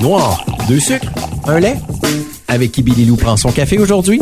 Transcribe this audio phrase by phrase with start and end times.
[0.00, 1.08] Noir, deux sucres,
[1.48, 1.74] un lait.
[2.46, 4.20] Avec qui Billy Lou prend son café aujourd'hui?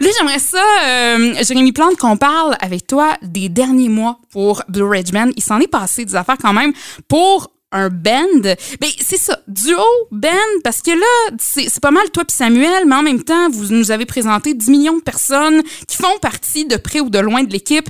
[0.00, 4.82] Là, j'aimerais ça, euh, Jérémy Plante, qu'on parle avec toi des derniers mois pour Blue
[4.82, 5.30] Ridge Band.
[5.36, 6.72] Il s'en est passé des affaires quand même
[7.06, 8.42] pour un band.
[8.42, 10.30] Ben, c'est ça, duo, band,
[10.62, 13.90] parce que là, c'est pas mal toi puis Samuel, mais en même temps, vous nous
[13.90, 17.52] avez présenté 10 millions de personnes qui font partie de près ou de loin de
[17.52, 17.88] l'équipe.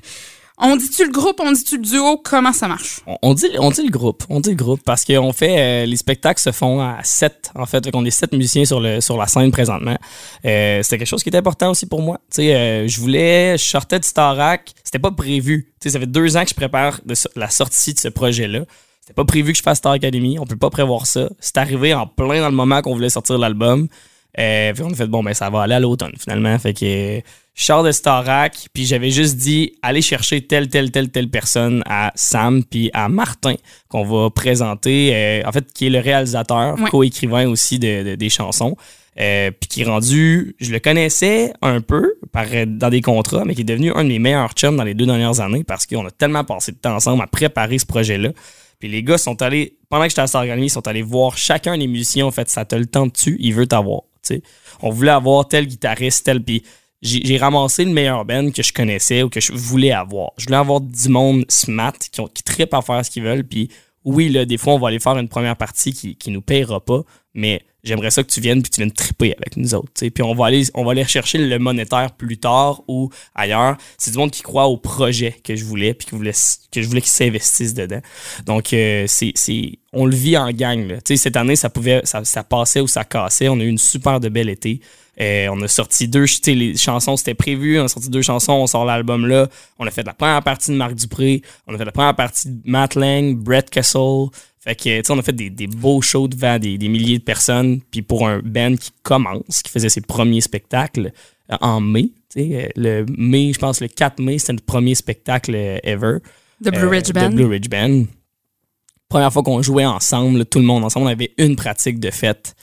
[0.64, 3.00] On dit-tu le groupe, on dit-tu le duo, comment ça marche?
[3.22, 6.80] On, dit, le groupe, on dit le groupe parce qu'on euh, les spectacles se font
[6.80, 9.96] à sept, en fait, on est sept musiciens sur, sur la scène présentement.
[10.44, 12.20] Euh, c'était quelque chose qui était important aussi pour moi.
[12.38, 15.72] Euh, je voulais, je sortais de Starac, c'était pas prévu.
[15.80, 17.00] Tu sais, ça fait deux ans que je prépare
[17.34, 18.60] la sortie de ce projet-là.
[19.02, 21.28] C'était pas prévu que je fasse Star Academy, on peut pas prévoir ça.
[21.40, 23.88] C'est arrivé en plein dans le moment qu'on voulait sortir l'album.
[24.38, 26.56] Euh, puis on a fait bon ben ça va aller à l'automne finalement.
[26.58, 27.20] Fait que
[27.54, 31.82] je sors de Starac, puis j'avais juste dit allez chercher telle telle telle telle personne
[31.86, 33.56] à Sam puis à Martin
[33.88, 38.76] qu'on va présenter euh, en fait qui est le réalisateur, co-écrivain aussi de, des chansons.
[39.20, 43.54] Euh, puis qui est rendu, je le connaissais un peu par, dans des contrats, mais
[43.54, 46.06] qui est devenu un de mes meilleurs chums dans les deux dernières années parce qu'on
[46.06, 48.30] a tellement passé de temps ensemble à préparer ce projet-là.
[48.82, 51.78] Puis les gars sont allés, pendant que j'étais à Academy, ils sont allés voir chacun
[51.78, 52.26] des musiciens.
[52.26, 54.00] En fait, ça te le dessus, il veut t'avoir.
[54.80, 56.42] On voulait avoir tel guitariste, tel.
[56.42, 56.64] Puis
[57.00, 60.32] j'ai ramassé le meilleur band que je connaissais ou que je voulais avoir.
[60.36, 62.28] Je voulais avoir du monde smart qui, ont,
[62.72, 63.44] à faire ce qu'ils veulent.
[63.44, 63.68] Puis
[64.04, 66.84] oui, là, des fois, on va aller faire une première partie qui, qui nous payera
[66.84, 67.02] pas,
[67.34, 69.92] mais j'aimerais ça que tu viennes puis tu viennes triper avec nous autres.
[69.94, 73.76] Puis on va aller on va aller chercher le monétaire plus tard ou ailleurs.
[73.98, 76.32] C'est du monde qui croit au projet que je voulais puis que, voulait,
[76.70, 78.00] que je voulais qu'ils s'investissent dedans.
[78.46, 80.88] Donc euh, c'est on le vit en gang.
[80.88, 80.96] Là.
[81.04, 83.48] Cette année, ça pouvait ça, ça, passait ou ça cassait.
[83.48, 84.80] On a eu une super de belle été.
[85.20, 87.78] Euh, on a sorti deux, les chansons, c'était prévu.
[87.78, 89.48] On a sorti deux chansons, on sort l'album là.
[89.78, 91.42] On a fait la première partie de Marc Dupré.
[91.66, 94.28] On a fait la première partie de Matt Lang, Brett Kessel.
[94.62, 97.80] Fait que, tu sais, on a fait des, beaux shows devant des, milliers de personnes.
[97.90, 101.12] Puis pour un band qui commence, qui faisait ses premiers spectacles
[101.50, 104.64] euh, en mai, tu sais, euh, le mai, je pense le 4 mai, c'était notre
[104.64, 106.18] premier spectacle ever.
[106.64, 107.30] The Blue Ridge Band.
[107.30, 108.04] The Blue Ridge Band.
[109.08, 112.54] Première fois qu'on jouait ensemble, tout le monde ensemble, on avait une pratique de fête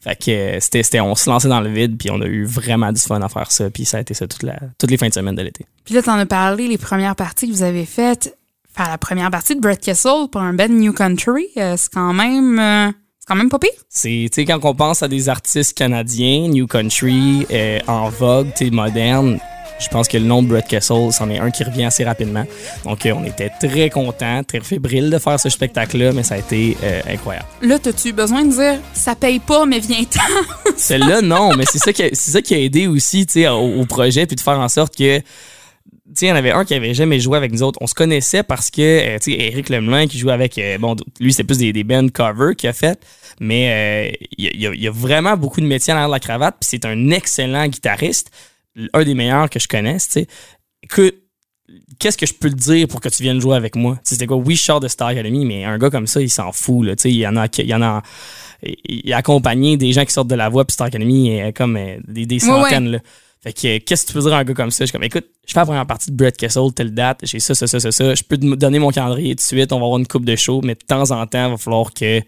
[0.00, 2.92] fait que euh, c'était, on se lançait dans le vide, puis on a eu vraiment
[2.92, 5.08] du fun à faire ça, puis ça a été ça toute la, toutes les fins
[5.08, 5.66] de semaine de l'été.
[5.84, 8.37] Puis là, t'en as parlé, les premières parties que vous avez faites.
[8.78, 12.12] Enfin, la première partie de Brett Kessel pour un band New Country, euh, c'est quand
[12.12, 12.60] même.
[12.60, 13.70] Euh, c'est quand même pas pire.
[13.88, 17.44] C'est, tu sais, quand on pense à des artistes canadiens, New Country,
[17.88, 19.40] en vogue, tu moderne,
[19.78, 22.44] je pense que le nom de Brett Kessel, c'en est un qui revient assez rapidement.
[22.84, 26.38] Donc, euh, on était très contents, très fébriles de faire ce spectacle-là, mais ça a
[26.38, 27.46] été euh, incroyable.
[27.62, 30.70] Là, as-tu besoin de dire ça paye pas, mais viens-t'en?
[30.76, 34.26] Celle-là, non, mais c'est ça, qui a, ça qui a aidé aussi au, au projet,
[34.26, 35.20] puis de faire en sorte que
[36.26, 37.78] il y en avait un qui avait jamais joué avec nous autres.
[37.80, 41.32] On se connaissait parce que, euh, tu sais, Eric Lemelin qui joue avec, bon, lui,
[41.32, 43.00] c'est plus des, des band covers qu'il a fait,
[43.40, 47.10] mais il y, y, a vraiment beaucoup de métiers dans la cravate, puis c'est un
[47.10, 48.30] excellent guitariste
[48.92, 50.26] un des meilleurs que je connaisse, tu sais.
[50.82, 51.14] Écoute,
[51.98, 53.98] qu'est-ce que je peux te dire pour que tu viennes jouer avec moi?
[54.02, 54.36] C'était quoi?
[54.36, 56.96] Oui, je sors de Star Academy, mais un gars comme ça, il s'en fout, là.
[56.96, 58.02] Tu sais, il y en a, il y en a,
[58.62, 61.76] il a accompagné des gens qui sortent de la voie, puis Star Academy, est comme
[61.76, 62.98] euh, des, des centaines, là.
[63.42, 64.84] Fait que, qu'est-ce que tu peux dire à un gars comme ça?
[64.84, 67.38] Je suis comme, écoute, je fais la première partie de Brett Kessel, telle date, j'ai
[67.38, 68.14] ça, ça, ça, ça, ça.
[68.14, 70.34] Je peux te donner mon calendrier tout de suite, on va avoir une coupe de
[70.34, 72.22] show, mais de temps en temps, il va falloir que, euh,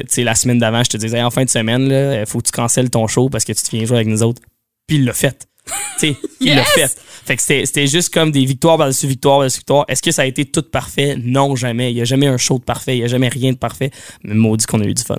[0.00, 2.46] tu sais, la semaine d'avant, je te disais, en fin de semaine, là, faut que
[2.46, 4.40] tu cancelles ton show parce que tu te viens jouer avec nous autres.
[4.86, 5.46] Puis il l'a fait
[5.98, 6.90] sais, il l'a fait.
[7.24, 9.84] Fait que c'était juste comme des victoires par-dessus victoires par-dessus victoires.
[9.86, 11.16] Est-ce que ça a été tout parfait?
[11.22, 11.92] Non, jamais.
[11.92, 12.96] Il n'y a jamais un show de parfait.
[12.96, 13.92] Il n'y a jamais rien de parfait.
[14.24, 15.18] Mais maudit qu'on a eu du fun.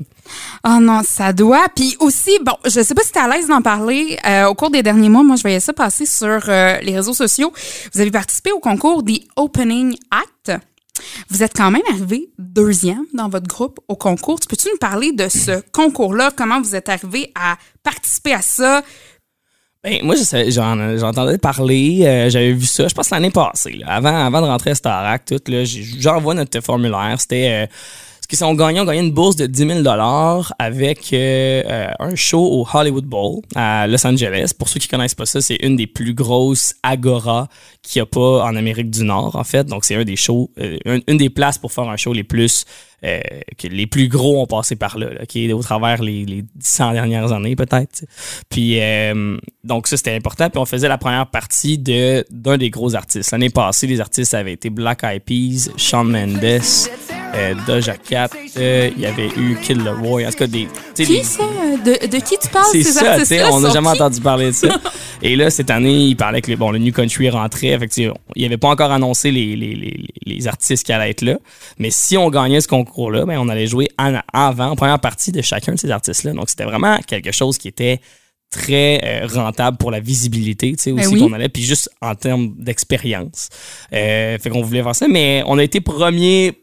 [0.68, 1.68] Oh non, ça doit.
[1.74, 4.18] Puis aussi, bon, je sais pas si tu es à l'aise d'en parler.
[4.28, 7.14] Euh, au cours des derniers mois, moi, je voyais ça passer sur euh, les réseaux
[7.14, 7.54] sociaux.
[7.94, 10.60] Vous avez participé au concours The Opening Act.
[11.30, 14.40] Vous êtes quand même arrivé deuxième dans votre groupe au concours.
[14.48, 16.32] Peux-tu nous parler de ce concours-là?
[16.36, 18.84] Comment vous êtes arrivé à participer à ça?
[19.84, 20.16] Ben, moi,
[20.48, 24.76] j'entendais parler, euh, j'avais vu ça, je pense l'année passée, avant, avant de rentrer à
[24.76, 27.66] Starac, tout, là, j'envoie notre formulaire, c'était...
[27.66, 27.68] Euh,
[28.22, 29.88] ce qu'ils ont gagné, on gagné une bourse de 10 000
[30.58, 34.54] avec euh, un show au Hollywood Bowl à Los Angeles.
[34.58, 37.50] Pour ceux qui connaissent pas ça, c'est une des plus grosses agora
[37.82, 39.66] qu'il n'y a pas en Amérique du Nord, en fait.
[39.66, 40.50] Donc, c'est un des shows,
[40.86, 42.64] une, des places pour faire un show les plus
[43.06, 43.20] euh,
[43.58, 46.44] que les plus gros ont passé par là, là, qui est au travers les, les
[46.62, 48.06] 100 dernières années peut-être.
[48.50, 50.50] Puis euh, donc ça c'était important.
[50.50, 53.32] Puis on faisait la première partie de d'un des gros artistes.
[53.32, 56.62] L'année passée, les artistes avaient été Black Eyed Peas, Shawn Mendes,
[57.36, 60.68] euh, Doja Cat, euh, il y avait eu Kid Leroy, en tout cas des.
[60.96, 61.44] Qui ça?
[61.84, 62.92] De, de qui tu parles, c'est ces
[63.40, 63.96] ça, on n'a jamais qui?
[63.96, 64.68] entendu parler de ça.
[65.24, 67.80] Et là, cette année, il parlait que le, bon, le New Country rentrait.
[67.80, 71.22] Fait que, il avait pas encore annoncé les, les, les, les artistes qui allaient être
[71.22, 71.38] là.
[71.80, 75.32] Mais si on gagnait ce concours-là, ben, on allait jouer en avant, en première partie
[75.32, 76.34] de chacun de ces artistes-là.
[76.34, 78.00] Donc, c'était vraiment quelque chose qui était
[78.52, 81.20] très euh, rentable pour la visibilité, tu sais, Ben aussi oui.
[81.22, 83.50] qu'on allait, puis juste en termes d'expérience.
[83.94, 86.54] Euh, fait qu'on voulait faire ça, mais on a été premier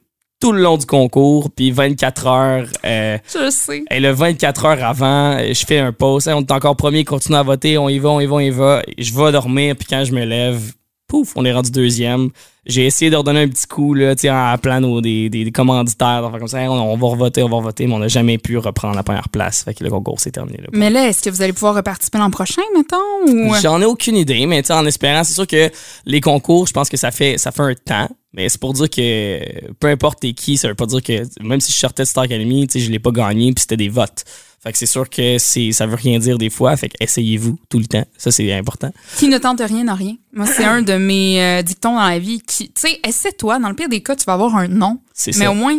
[0.41, 2.67] tout le long du concours, puis 24 heures...
[2.87, 3.83] euh, Je sais.
[3.91, 6.29] et le 24 heures avant, je fais un post.
[6.29, 7.77] On est encore premier, continue à voter.
[7.77, 8.83] On y va, on y va, on y va.
[8.97, 10.73] Je vais dormir, puis quand je me lève,
[11.11, 12.31] pouf, on est rendu deuxième.
[12.67, 16.23] J'ai essayé de redonner un petit coup, là, en appelant nos, des, des, des commanditaires,
[16.23, 16.61] d'affaires comme ça.
[16.61, 19.03] Hey, on, on va revoter, on va revoter, mais on n'a jamais pu reprendre la
[19.03, 19.65] première place.
[19.65, 20.69] Fait que le concours s'est terminé là.
[20.73, 22.97] Mais là, est-ce que vous allez pouvoir reparticiper l'an prochain, mettons?
[23.27, 23.55] Ou...
[23.61, 25.71] J'en ai aucune idée, mais en espérant, c'est sûr que
[26.07, 28.09] les concours, je pense que ça fait, ça fait un temps.
[28.33, 31.61] Mais c'est pour dire que peu importe t'es qui, ça veut pas dire que même
[31.61, 33.89] si je sortais de Star Academy, tu sais, je l'ai pas gagné puis c'était des
[33.89, 34.25] votes.
[34.63, 36.77] Fait que c'est sûr que c'est, ça veut rien dire des fois.
[36.77, 38.05] Fait que essayez-vous tout le temps.
[38.19, 38.93] Ça, c'est important.
[39.17, 40.17] Qui ne tente rien n'a rien.
[40.35, 43.59] Moi, c'est un de mes euh, dictons dans la vie qui, tu sais, essaie-toi.
[43.59, 45.01] Dans le pire des cas, tu vas avoir un nom.
[45.15, 45.51] C'est Mais ça.
[45.51, 45.79] au moins,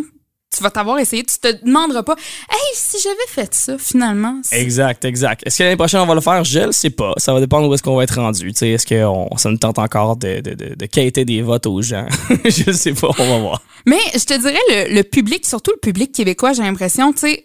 [0.54, 1.22] tu vas t'avoir essayé.
[1.24, 2.14] Tu te demanderas pas,
[2.50, 4.40] hey, si j'avais fait ça, finalement.
[4.52, 5.42] Exact, exact.
[5.46, 6.44] Est-ce que l'année prochaine, on va le faire?
[6.44, 7.12] Je le sais pas.
[7.16, 8.50] Ça va dépendre où est-ce qu'on va être rendu.
[8.50, 11.82] Est-ce que on- ça nous tente encore de, de, de, de quêter des votes aux
[11.82, 12.06] gens?
[12.44, 13.62] je le sais pas, on va voir.
[13.86, 17.44] Mais je te dirais, le, le public, surtout le public québécois, j'ai l'impression, tu sais,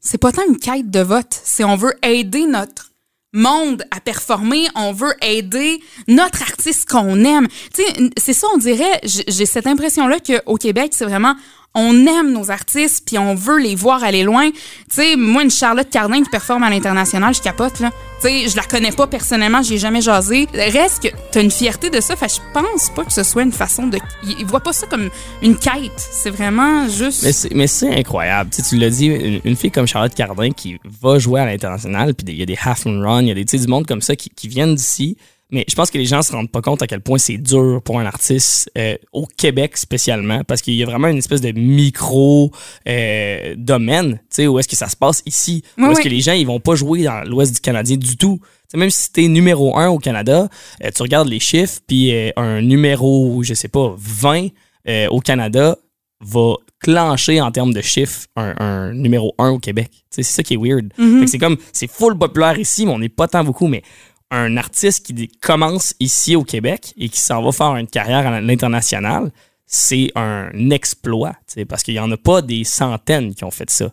[0.00, 1.40] c'est pas tant une quête de vote.
[1.44, 2.86] C'est on veut aider notre
[3.34, 7.46] monde à performer, on veut aider notre artiste qu'on aime.
[7.74, 11.34] Tu sais, n- c'est ça, on dirait, j'ai cette impression-là qu'au Québec, c'est vraiment,
[11.78, 14.50] on aime nos artistes, puis on veut les voir aller loin.
[14.50, 14.58] Tu
[14.90, 17.92] sais, moi, une Charlotte Cardin qui performe à l'international, je capote, là.
[18.20, 20.48] Tu sais, je la connais pas personnellement, j'ai jamais jasé.
[20.52, 23.52] Reste que t'as une fierté de ça, fait je pense pas que ce soit une
[23.52, 23.98] façon de...
[24.24, 25.08] Ils voient pas ça comme
[25.40, 27.22] une quête, c'est vraiment juste...
[27.54, 28.50] Mais c'est, incroyable.
[28.50, 29.06] Tu, l'as dit,
[29.44, 32.58] une, fille comme Charlotte Cardin qui va jouer à l'international, puis il y a des
[32.60, 35.16] half and run, il y a des, du monde comme ça qui viennent d'ici.
[35.50, 37.80] Mais je pense que les gens se rendent pas compte à quel point c'est dur
[37.82, 41.52] pour un artiste euh, au Québec spécialement, parce qu'il y a vraiment une espèce de
[41.52, 42.50] micro
[42.86, 46.04] euh, domaine, tu sais, où est-ce que ça se passe ici, où Oui, est-ce oui.
[46.04, 48.38] que les gens ils vont pas jouer dans l'Ouest du Canadien du tout?
[48.42, 50.48] Tu sais, même si t'es numéro un au Canada,
[50.84, 54.48] euh, tu regardes les chiffres, puis euh, un numéro, je sais pas, 20
[54.88, 55.78] euh, au Canada
[56.20, 59.90] va clencher en termes de chiffres un, un numéro 1 au Québec.
[60.10, 60.92] C'est ça qui est weird.
[60.96, 63.66] Que C'est comme, c'est full populaire ici, mais on n'est pas tant beaucoup.
[63.68, 63.82] Mais
[64.30, 68.40] un artiste qui commence ici au Québec et qui s'en va faire une carrière à
[68.40, 69.30] l'international,
[69.66, 71.34] c'est un exploit.
[71.68, 73.90] Parce qu'il n'y en a pas des centaines qui ont fait ça.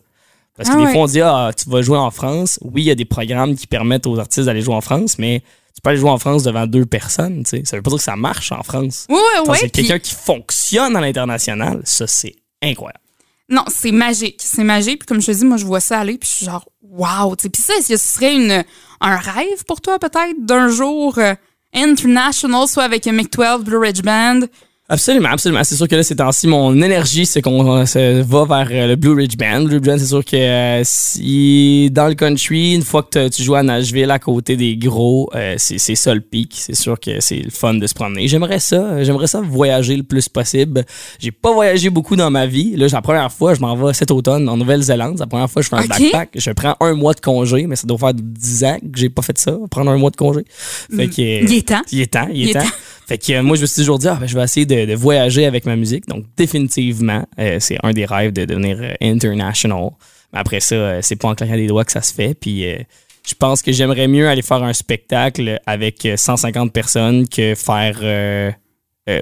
[0.56, 0.92] Parce que Ah des ouais.
[0.92, 2.58] fois, on dit, ah, tu vas jouer en France.
[2.62, 5.40] Oui, il y a des programmes qui permettent aux artistes d'aller jouer en France, mais
[5.74, 7.42] tu peux aller jouer en France devant deux personnes.
[7.44, 7.62] tu sais.
[7.66, 9.06] Ça veut pas dire que ça marche en France.
[9.10, 13.00] Oui, oui, c'est puis- quelqu'un qui fonctionne à l'international, ça, c'est incroyable.
[13.50, 14.40] Non, c'est magique.
[14.42, 15.00] C'est magique.
[15.00, 16.16] Puis comme je te dis, moi, je vois ça aller.
[16.18, 17.36] Puis je suis genre, wow.
[17.36, 17.48] tu sais.
[17.50, 18.64] Puis ça, ce serait une,
[19.00, 21.34] un rêve pour toi, peut-être, d'un jour euh,
[21.74, 24.40] international, soit avec un Mick-12, Blue Ridge Band?
[24.88, 25.64] Absolument, absolument.
[25.64, 28.86] C'est sûr que là, ces temps-ci, mon énergie, c'est qu'on euh, se va vers euh,
[28.86, 29.62] le Blue Ridge Band.
[29.62, 33.42] Blue Ridge Band, c'est sûr que euh, si dans le country, une fois que tu
[33.42, 36.54] joues à Nashville à côté des gros, euh, c'est ça le pic.
[36.56, 38.28] C'est sûr que c'est le fun de se promener.
[38.28, 39.02] J'aimerais ça.
[39.02, 40.84] J'aimerais ça voyager le plus possible.
[41.18, 42.76] J'ai pas voyagé beaucoup dans ma vie.
[42.76, 45.14] Là, c'est la première fois, je m'en vais cet automne en Nouvelle-Zélande.
[45.16, 46.28] C'est la première fois je fais un backpack.
[46.36, 49.22] Je prends un mois de congé, mais ça doit faire 10 ans que j'ai pas
[49.22, 50.42] fait ça, prendre un mois de congé.
[50.94, 51.82] Fait que, Il est temps.
[51.90, 52.60] il est temps, il est, Il est temps.
[52.60, 52.66] temps.
[53.06, 54.84] Fait que euh, moi, je me suis toujours dit, ah, ben, je vais essayer de,
[54.84, 56.08] de voyager avec ma musique.
[56.08, 59.90] Donc, définitivement, euh, c'est un des rêves de devenir euh, international.
[60.32, 62.34] Mais après ça, c'est pas en claquant des doigts que ça se fait.
[62.34, 62.64] Puis,
[63.26, 68.00] je pense que j'aimerais mieux aller faire un spectacle avec euh, 150 personnes que faire,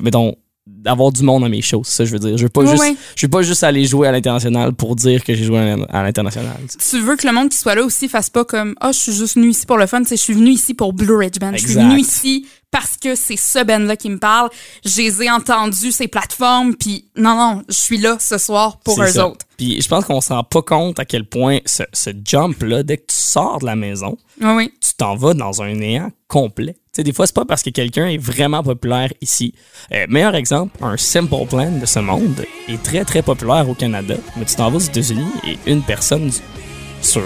[0.00, 0.34] mettons,
[0.66, 1.84] d'avoir du monde à mes shows.
[1.84, 2.38] Ça, je veux dire.
[2.38, 2.82] Je veux pas juste,
[3.16, 6.56] je veux pas juste aller jouer à l'international pour dire que j'ai joué à l'international.
[6.90, 9.12] Tu veux que le monde qui soit là aussi fasse pas comme Ah, je suis
[9.12, 10.00] juste venu ici pour le fun.
[10.00, 11.52] Tu sais, je suis venu ici pour Blue Ridge Band.
[11.52, 14.50] Je suis venu ici parce que c'est ce band-là qui me parle.
[14.84, 16.74] Je les ai entendus, ces plateformes.
[16.74, 19.28] Puis non, non, je suis là ce soir pour eux ça.
[19.28, 19.46] autres.
[19.56, 22.96] Puis je pense qu'on se rend pas compte à quel point ce, ce jump-là, dès
[22.96, 24.72] que tu sors de la maison, oui.
[24.80, 26.72] tu t'en vas dans un néant complet.
[26.72, 29.54] Tu sais, des fois, c'est pas parce que quelqu'un est vraiment populaire ici.
[29.92, 34.16] Euh, meilleur exemple, un Simple Plan de ce monde est très, très populaire au Canada,
[34.36, 36.28] mais tu t'en vas aux États-Unis et une personne
[37.02, 37.22] sur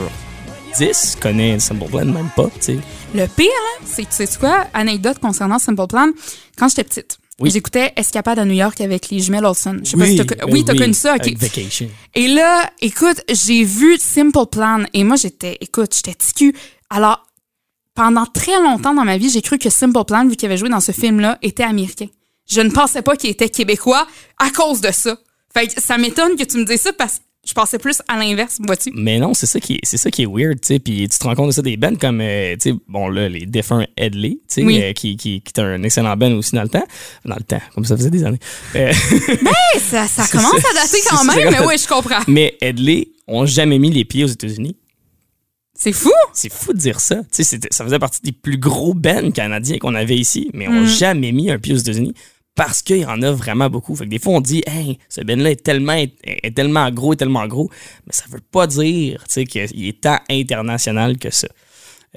[0.76, 2.78] 10 connaît Simple Plan, même pas, tu sais.
[3.14, 6.08] Le pire, là, c'est, tu sais quoi, anecdote concernant Simple Plan,
[6.58, 7.50] quand j'étais petite, Oui.
[7.50, 9.80] J'écoutais Escapade à New York avec les jumelles Olsen.
[9.84, 11.88] Je sais pas Oui, si t'as, ben oui, t'as oui, connu ça, Vacation.
[12.14, 16.54] Et là, écoute, j'ai vu Simple Plan et moi, j'étais, écoute, j'étais ticu.
[16.90, 17.24] Alors,
[17.94, 20.68] pendant très longtemps dans ma vie, j'ai cru que Simple Plan, vu qu'il avait joué
[20.68, 22.06] dans ce film-là, était américain.
[22.50, 24.06] Je ne pensais pas qu'il était québécois
[24.38, 25.16] à cause de ça.
[25.54, 28.18] Fait que ça m'étonne que tu me dises ça parce que je pensais plus à
[28.18, 28.90] l'inverse, vois-tu?
[28.94, 30.78] Mais non, c'est ça qui est, c'est ça qui est weird, tu sais.
[30.78, 33.28] Puis tu te rends compte de ça des bands comme, euh, tu sais, bon là,
[33.28, 34.82] les défunts Headley, tu sais, Oui.
[34.82, 36.84] euh, qui, qui, qui est un excellent band aussi dans le temps.
[37.24, 38.40] Dans le temps, comme ça faisait des années.
[38.76, 40.68] Euh, Hey, ça, commence ça.
[40.70, 41.60] à dater quand même, ça.
[41.60, 42.20] mais oui, je comprends.
[42.28, 44.76] mais Headley ont jamais mis les pieds aux États-Unis.
[45.80, 46.10] C'est fou!
[46.34, 47.16] C'est fou de dire ça.
[47.32, 50.82] Tu sais, ça faisait partie des plus gros bands canadiens qu'on avait ici, mais ont
[50.82, 50.86] Mm.
[50.86, 52.14] jamais mis un pied aux États-Unis
[52.58, 53.94] parce qu'il y en a vraiment beaucoup.
[53.94, 57.12] Fait que des fois, on dit, hey, ce band-là est tellement, est, est tellement gros,
[57.12, 57.70] est tellement gros,
[58.04, 61.46] mais ça veut pas dire, tu sais, qu'il est tant international que ça.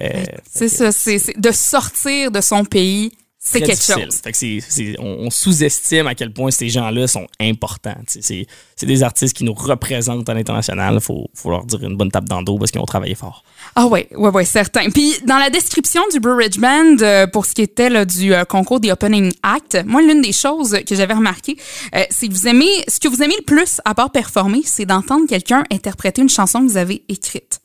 [0.00, 0.10] Euh,
[0.52, 3.12] C'est ça, c'est- de sortir de son pays,
[3.44, 4.20] c'est quelque chose.
[4.22, 7.96] Fait que on, on sous-estime à quel point ces gens-là sont importants.
[8.06, 8.46] C'est
[8.82, 10.94] des artistes qui nous représentent à l'international.
[10.94, 13.16] Il faut, faut leur dire une bonne tape dans le dos parce qu'ils ont travaillé
[13.16, 13.42] fort.
[13.74, 14.88] Ah ouais, ouais, ouais, certain.
[14.90, 18.32] Puis dans la description du Blue Ridge Band, euh, pour ce qui était là, du
[18.32, 21.56] euh, concours des Opening Act, moi l'une des choses que j'avais remarqué,
[21.96, 24.86] euh, c'est que vous aimez, ce que vous aimez le plus à part performer, c'est
[24.86, 27.60] d'entendre quelqu'un interpréter une chanson que vous avez écrite.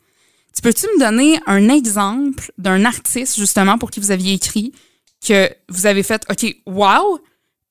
[0.56, 4.72] Tu peux-tu me donner un exemple d'un artiste justement pour qui vous aviez écrit
[5.26, 7.20] que vous avez fait, ok, wow,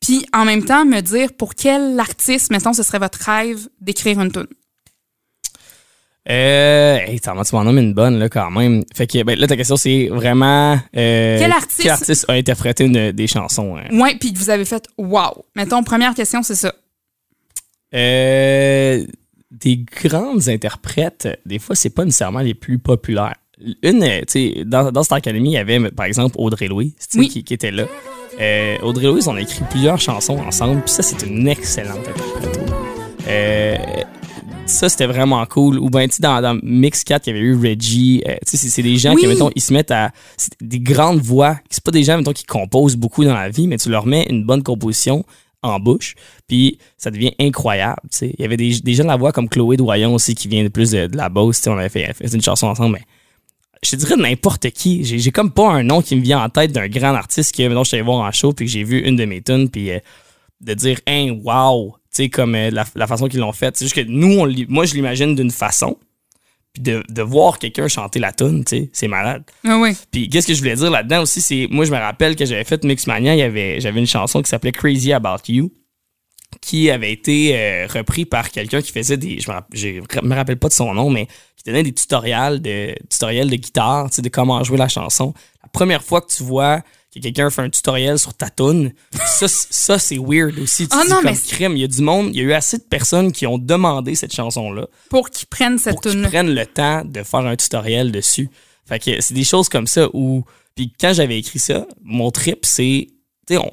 [0.01, 4.21] puis en même temps me dire pour quel artiste, mettons, ce serait votre rêve d'écrire
[4.21, 4.47] une tune.
[6.29, 8.83] Euh, hey, tu m'en nommes une bonne, là, quand même.
[8.95, 10.77] Fait que, ben, là, ta question, c'est vraiment.
[10.97, 13.77] euh, Quel artiste- a interprété une- des chansons?
[13.77, 13.85] hein?
[13.97, 15.45] Ouais, puis que vous avez fait, wow.
[15.55, 16.75] Mettons, première question, c'est ça.
[17.95, 19.05] Euh,
[19.53, 23.37] des grandes interprètes, des fois, c'est pas nécessairement les plus populaires.
[23.83, 26.91] Une, euh, tu sais, dans, dans cette académie, il y avait, par exemple, Audrey Louis,
[26.93, 27.29] tu sais, Oui.
[27.29, 27.85] qui, qui était là.
[28.39, 32.07] Euh, Audrey Louis, on a écrit plusieurs chansons ensemble, puis ça, c'est une excellente.
[33.29, 33.77] Euh,
[34.67, 35.79] ça, c'était vraiment cool.
[35.79, 38.23] Ou bien, tu sais, dans, dans Mix 4, il y avait eu Reggie.
[38.27, 39.23] Euh, tu sais, c'est- c'est des gens Oui.
[39.23, 40.11] qui, mettons, ils se mettent à.
[40.37, 41.59] C'est des grandes voix.
[41.71, 44.27] C'est pas des gens, mettons, qui composent beaucoup dans la vie, mais tu leur mets
[44.29, 45.25] une bonne composition
[45.63, 46.15] en bouche,
[46.47, 48.01] puis ça devient incroyable.
[48.11, 48.35] tu sais.
[48.39, 50.63] Il y avait des, des gens de la voix comme Chloé Doyon aussi, qui vient
[50.63, 51.57] de plus de, de la Beauce.
[51.59, 53.05] tu sais, On avait fait, fait une chanson ensemble, mais
[53.83, 55.05] je te dirais n'importe qui.
[55.05, 57.85] J'ai comme pas un nom qui me vient en tête d'un grand artiste que, mettons,
[57.85, 59.91] je suis allé voir en show, puis que j'ai vu une de mes tunes, puis
[59.91, 59.99] euh,
[60.61, 63.77] de dire, hein, wow, tu sais, comme euh, la, la façon qu'ils l'ont faite.
[63.77, 65.99] C'est juste que nous, on, moi, je l'imagine d'une façon,
[66.73, 69.45] puis de, de voir quelqu'un chanter la tune, tu sais, c'est malade.
[69.67, 69.97] Ah oui.
[70.11, 72.65] Puis qu'est-ce que je voulais dire là-dedans aussi, c'est, moi, je me rappelle que j'avais
[72.65, 75.71] fait Mixmania, il y avait, j'avais une chanson qui s'appelait Crazy About You,
[76.63, 80.57] qui avait été euh, repris par quelqu'un qui faisait des, je me, je me rappelle
[80.57, 81.29] pas de son nom, mais
[81.67, 85.35] donnait des tutoriels de, tutoriels de guitare, tu sais, de comment jouer la chanson.
[85.63, 86.83] La première fois que tu vois
[87.15, 88.93] que quelqu'un fait un tutoriel sur ta tune,
[89.27, 90.87] ça, ça c'est weird aussi.
[90.87, 92.53] Tu dis non, comme mais- crime, il y a du monde, il y a eu
[92.53, 96.27] assez de personnes qui ont demandé cette chanson-là Pour qu'ils prennent cette pour qu'ils tune
[96.27, 98.51] prennent le temps de faire un tutoriel dessus.
[98.87, 100.45] Fait que c'est des choses comme ça où.
[100.75, 103.09] Puis quand j'avais écrit ça, mon trip, c'est.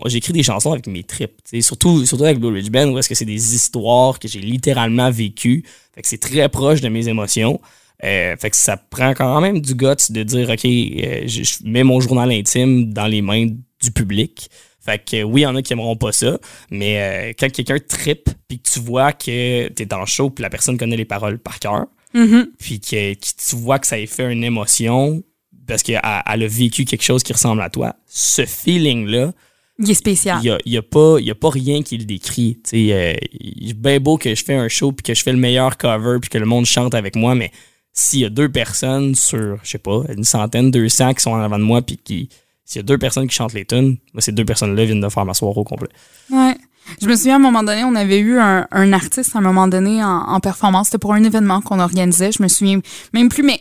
[0.05, 1.03] J'écris des chansons avec mes
[1.43, 4.39] sais, Surtout, surtout avec Blue Ridge Band, où est-ce que c'est des histoires que j'ai
[4.39, 5.65] littéralement vécues.
[5.95, 7.59] Fait que c'est très proche de mes émotions.
[8.03, 11.55] Euh, fait que ça prend quand même du guts de dire, OK, euh, je, je
[11.63, 14.49] mets mon journal intime dans les mains du public.
[14.85, 16.37] Fait que oui, il y en a qui aimeront pas ça,
[16.69, 20.49] mais euh, quand quelqu'un trippe puis que tu vois que t'es en show puis la
[20.49, 22.47] personne connaît les paroles par cœur, Mhm.
[22.59, 23.19] puis que, que
[23.49, 25.23] tu vois que ça ait fait une émotion
[25.65, 29.31] parce qu'elle elle a vécu quelque chose qui ressemble à toi, ce feeling-là,
[29.79, 30.37] Il est spécial.
[30.43, 32.59] il n'y a, y a, pas- y a pas rien qui le décrit.
[32.63, 35.23] Tu sais, euh, il est bien beau que je fais un show puis que je
[35.23, 37.51] fais le meilleur cover puis que le monde chante avec moi, mais
[37.93, 41.39] s'il y a deux personnes sur, je sais pas, une centaine, 200 qui sont en
[41.41, 42.29] avant de moi puis qui.
[42.65, 45.09] S'il y a deux personnes qui chantent les tunes, moi, ces deux personnes-là viennent de
[45.09, 45.89] faire ma soirée au complet.
[46.31, 46.55] Ouais.
[47.01, 49.41] Je me souviens, à un moment donné, on avait eu un, un artiste, à un
[49.41, 50.87] moment donné, en, en performance.
[50.87, 52.31] C'était pour un événement qu'on organisait.
[52.31, 52.79] Je me souviens
[53.13, 53.59] même plus, mais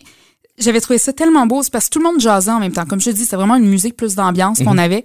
[0.58, 1.62] j'avais trouvé ça tellement beau.
[1.62, 2.86] C'est parce que tout le monde jasait en même temps.
[2.86, 5.04] Comme je te dis, c'était vraiment une musique plus d'ambiance qu'on avait.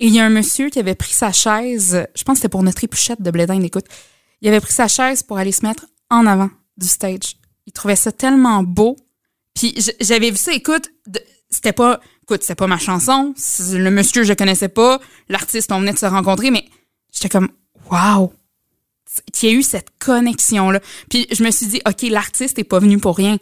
[0.00, 2.48] Et il y a un monsieur qui avait pris sa chaise, je pense que c'était
[2.48, 3.86] pour notre épluchette de Blédin, écoute.
[4.42, 7.37] Il avait pris sa chaise pour aller se mettre en avant du stage.
[7.68, 8.96] Il trouvait ça tellement beau.
[9.54, 10.88] Puis j'avais vu ça, écoute,
[11.50, 13.34] c'était pas, écoute, c'était pas ma chanson.
[13.72, 14.98] Le monsieur, je connaissais pas.
[15.28, 16.64] L'artiste, on venait de se rencontrer, mais
[17.12, 17.50] j'étais comme,
[17.92, 18.32] wow!
[19.34, 20.80] Qu'il y a eu cette connexion-là.
[21.10, 23.36] Puis je me suis dit, OK, l'artiste est pas venu pour rien.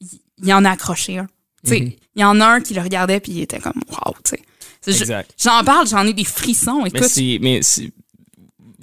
[0.00, 0.08] Il,
[0.44, 1.26] il en a accroché un.
[1.64, 1.78] Sais,
[2.14, 4.42] Il y en a un qui le regardait, puis il était comme, wow, tu sais.
[5.42, 6.82] J'en parle, j'en ai des frissons.
[6.82, 7.02] Mais Écoute.
[7.40, 7.90] Mais c'est-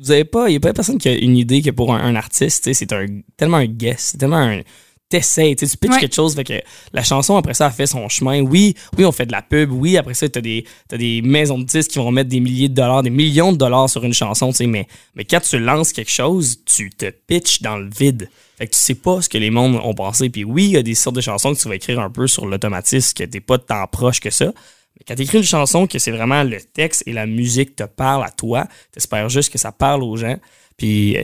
[0.02, 0.48] vous avez pas.
[0.50, 2.94] Il n'y a pas personne qui a une idée que pour un, un artiste, c'est
[2.94, 3.06] un,
[3.38, 4.62] tellement un guess, c'est tellement un.
[5.10, 6.00] T'essayes, tu pitches Ouais.
[6.00, 6.62] quelque chose, fait que
[6.94, 8.42] la chanson après ça a fait son chemin.
[8.42, 11.58] Oui, oui, on fait de la pub, oui, après ça t'as des t'as des maisons
[11.58, 14.14] de disques qui vont mettre des milliers de dollars, des millions de dollars sur une
[14.14, 17.90] chanson, tu sais, mais mais quand tu lances quelque chose, tu te pitches dans le
[17.90, 18.30] vide.
[18.58, 20.30] Fait que tu sais pas ce que les mondes ont pensé.
[20.30, 22.28] Puis oui, il y a des sortes de chansons que tu vas écrire un peu
[22.28, 24.46] sur l'automatisme, que t'es pas tant proche que ça.
[24.48, 28.26] Mais quand t'écris une chanson que c'est vraiment le texte et la musique te parlent
[28.26, 30.36] à toi, t'espères juste que ça parle aux gens.
[30.76, 31.16] Puis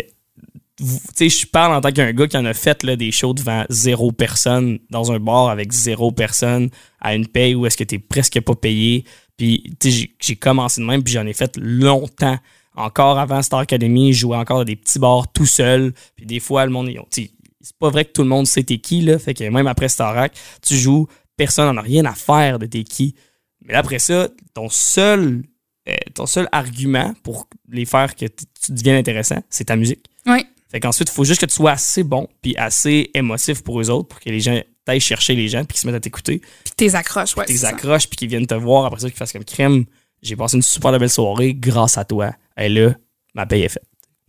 [0.79, 4.11] je parle en tant qu'un gars qui en a fait là, des shows devant zéro
[4.11, 8.39] personne, dans un bar avec zéro personne, à une paye où est-ce que t'es presque
[8.41, 9.05] pas payé.
[9.37, 12.37] Puis, tu sais, j'ai- commencé de même, puis j'en ai fait longtemps.
[12.75, 15.93] Encore avant Star Academy, je jouais encore dans des petits bars tout seul.
[16.15, 18.63] Puis des fois, le monde, tu sais, c'est pas vrai que tout le monde sait
[18.63, 19.17] t'es qui, là.
[19.17, 22.83] Fait que même après Starac, tu joues, personne n'en a rien à faire de t'es
[22.83, 23.15] qui.
[23.63, 25.43] Mais après ça, ton seul,
[25.89, 30.05] euh, ton seul argument pour les faire que tu deviennes intéressant, c'est ta musique.
[30.25, 30.45] Oui.
[30.71, 33.89] Fait qu'ensuite, il faut juste que tu sois assez bon puis assez émotif pour eux
[33.89, 36.41] autres pour que les gens t'aillent chercher les gens puis qu'ils se mettent à t'écouter,
[36.63, 37.47] Puis tes accroches, ouais.
[37.55, 37.69] ça.
[37.69, 39.85] accrochent puis qu'ils viennent te voir après ça, qu'ils fassent comme crème.
[40.21, 42.33] J'ai passé une super belle soirée grâce à toi.
[42.57, 42.95] Et là,
[43.33, 43.83] ma paye est faite.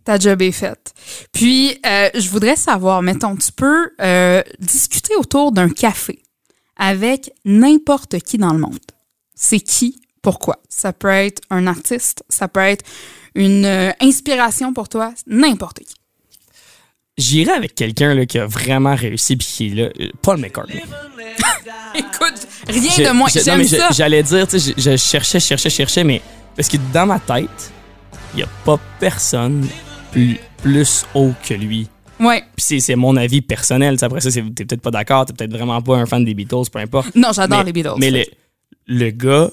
[0.05, 0.95] Ta job est faite.
[1.33, 6.23] Puis, euh, je voudrais savoir, mettons, tu peux euh, discuter autour d'un café
[6.77, 8.79] avec n'importe qui dans le monde.
[9.35, 10.01] C'est qui?
[10.23, 10.61] Pourquoi?
[10.69, 12.85] Ça peut être un artiste, ça peut être
[13.35, 15.95] une euh, inspiration pour toi, n'importe qui.
[17.19, 20.83] J'irai avec quelqu'un là, qui a vraiment réussi puis qui est là, euh, Paul McCartney.
[21.95, 23.29] Écoute, rien de moins.
[23.33, 23.89] J'aime ça.
[23.93, 26.21] J'allais dire, tu sais, je, je cherchais, cherchais, cherchais, mais
[26.55, 27.73] parce que dans ma tête,
[28.35, 29.67] il n'y a pas personne
[30.13, 31.89] plus, plus haut que lui.
[32.21, 32.43] Ouais.
[32.57, 33.97] Puis c'est- mon avis personnel.
[34.01, 36.79] Après ça, t'es peut-être pas d'accord, t'es peut-être vraiment pas un fan des Beatles, peu
[36.81, 37.15] importe.
[37.15, 37.95] Non, j'adore les Beatles.
[37.99, 38.25] Mais le,
[38.87, 39.51] le gars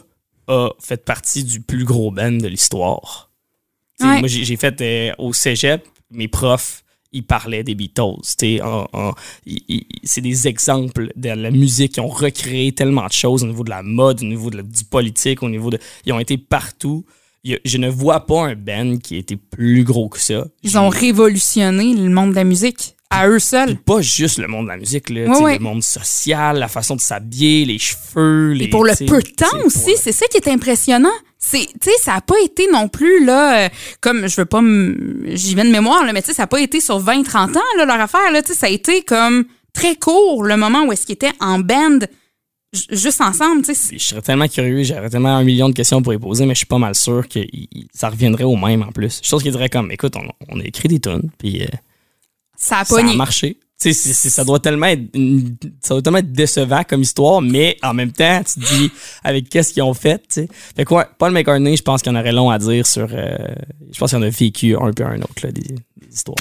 [0.47, 3.29] a fait partie du plus gros band de l'histoire.
[4.01, 4.19] Ouais.
[4.19, 6.82] Moi, j'ai j'ai fait euh, au cégep, mes profs,
[7.13, 8.17] ils parlaient des Beatles.
[10.03, 11.97] C'est des exemples de la musique.
[11.97, 14.63] Ils ont recréé tellement de choses au niveau de la mode, au niveau de la-
[14.63, 15.77] du politique, au niveau de.
[16.05, 17.05] Ils ont été partout.
[17.43, 20.45] Il Je ne vois pas un band qui été plus gros que ça.
[20.63, 23.75] Ils ont révolutionné le monde de la musique à eux seuls.
[23.77, 27.65] pas juste le monde de la musique, là, le monde social, la façon de s'habiller,
[27.65, 28.53] les cheveux.
[28.53, 31.11] Les, Et pour le peu de temps aussi, c'est ça qui est impressionnant.
[31.45, 33.69] C'est, tu sais, ça a pas été non plus là, euh,
[33.99, 34.61] comme je veux pas,
[35.35, 37.61] j'y vais de mémoire là, mais tu sais, ça a pas été sur 20-30 ans
[37.77, 38.41] là, leur affaire là.
[38.41, 41.59] Tu sais, ça a été comme très court le moment où est-ce qu'ils étaient en
[41.59, 41.99] band,
[42.89, 43.63] juste ensemble.
[43.63, 46.45] Tu sais, je serais tellement curieux, j'aurais tellement un million de questions pour y poser,
[46.45, 47.39] mais je suis pas mal sûr que
[47.93, 49.19] ça reviendrait au même en plus.
[49.21, 51.67] Je pense qu'il dirait comme, écoute, on, on a écrit des tunes, puis euh,
[52.55, 53.57] ça a ça a marché.
[53.83, 57.77] Tu sais, ça doit tellement être une- ça doit tellement être décevant comme histoire, mais
[57.83, 58.91] en même temps, tu te dis
[59.23, 60.47] avec qu'est-ce qu'ils ont fait, tu sais.
[60.75, 63.35] Fait quoi, Paul McCartney, je pense qu'il y en aurait long à dire sur, euh,
[63.91, 66.37] je pense qu'il en a vécu un peu un autre là, des, des histoires.